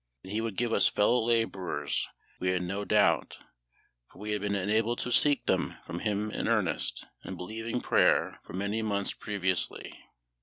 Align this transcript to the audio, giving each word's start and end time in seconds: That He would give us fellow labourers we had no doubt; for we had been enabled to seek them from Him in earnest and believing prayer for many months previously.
That 0.23 0.31
He 0.31 0.41
would 0.41 0.55
give 0.57 0.73
us 0.73 0.87
fellow 0.87 1.23
labourers 1.23 2.09
we 2.39 2.47
had 2.49 2.63
no 2.63 2.83
doubt; 2.83 3.37
for 4.11 4.17
we 4.17 4.31
had 4.31 4.41
been 4.41 4.55
enabled 4.55 4.97
to 5.01 5.11
seek 5.11 5.45
them 5.45 5.75
from 5.85 5.99
Him 5.99 6.31
in 6.31 6.47
earnest 6.47 7.05
and 7.23 7.37
believing 7.37 7.81
prayer 7.81 8.39
for 8.43 8.53
many 8.53 8.81
months 8.81 9.13
previously. 9.13 9.93